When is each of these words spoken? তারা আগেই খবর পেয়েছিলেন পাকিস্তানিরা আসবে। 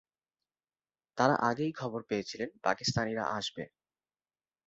তারা 1.17 1.35
আগেই 1.49 1.71
খবর 1.73 2.01
পেয়েছিলেন 2.09 2.49
পাকিস্তানিরা 2.63 3.23
আসবে। 3.37 3.63